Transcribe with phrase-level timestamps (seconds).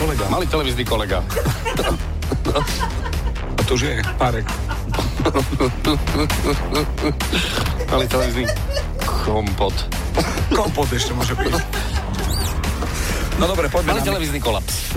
[0.00, 1.20] Malý televízny kolega.
[3.56, 4.48] A to už je párek.
[7.92, 8.44] Malý televízny
[9.04, 9.76] kompot.
[10.56, 11.52] Kompot ešte môže byť.
[13.36, 14.96] No dobre, poďme Malý na, televízny kolaps.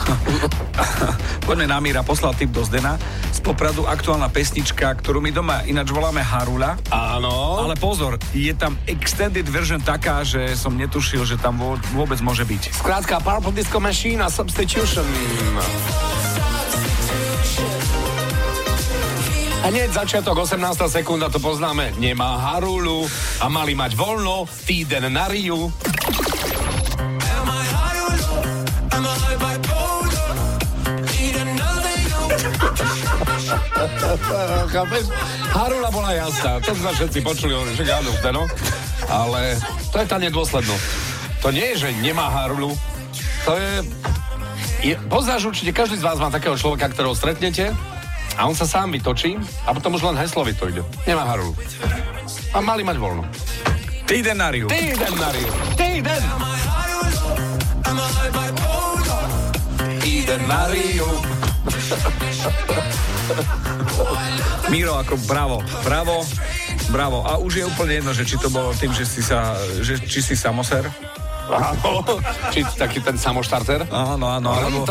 [1.48, 2.04] poďme na Míra.
[2.04, 3.00] Poslal tip do Zdena.
[3.40, 6.76] Z Popradu aktuálna pesnička, ktorú my doma ináč voláme Harula.
[6.92, 7.56] Áno.
[7.64, 12.44] Ale pozor, je tam extended version taká, že som netušil, že tam vô- vôbec môže
[12.44, 12.76] byť.
[12.76, 15.08] Skrátka, Purple Disco Machine a Substitution.
[19.64, 20.92] A hneď začiatok, 18.
[20.92, 21.96] sekunda, to poznáme.
[21.96, 23.08] Nemá harulu
[23.40, 25.72] a mali mať voľno, týden na Riu.
[34.68, 35.04] Chápeš?
[35.50, 38.44] Harula bola jasná, to sme všetci počuli, že áno, no.
[39.08, 39.56] Ale
[39.90, 40.84] to je tá nedôslednosť.
[41.40, 42.76] To nie je, že nemá Harulu,
[43.48, 43.70] to je...
[44.84, 47.72] je poznáš určite, každý z vás má takého človeka, ktorého stretnete
[48.36, 50.84] a on sa sám vytočí a potom už len heslovi to ide.
[51.08, 51.56] Nemá Harulu.
[52.52, 53.24] A mali mať voľno.
[54.04, 54.68] Týden na Riu.
[54.68, 55.50] Týden na Riu.
[55.78, 56.22] Týden!
[60.00, 61.08] Týden na Riu.
[64.70, 66.22] Míro, ako bravo, bravo,
[66.94, 67.26] bravo.
[67.26, 70.22] A už je úplne jedno, že či to bolo tým, že si sa, že, či
[70.22, 70.86] si samoser.
[71.50, 72.06] Áno.
[72.54, 73.90] Či taký ten samoštarter?
[73.90, 74.86] Áno, áno, alebo,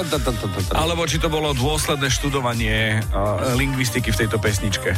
[0.75, 4.91] alebo či to bolo dôsledné študovanie uh, lingvistiky v tejto pesničke.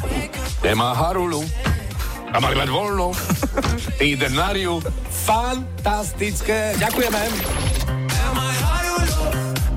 [0.66, 1.46] Nemá Harulu.
[2.32, 3.14] A mali mať voľno.
[4.02, 4.82] Týden na Riu.
[5.28, 6.74] Fantastické.
[6.80, 7.22] Ďakujeme.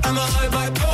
[0.00, 0.93] A